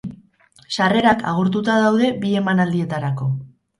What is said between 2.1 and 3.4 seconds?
bi emanaldietarako.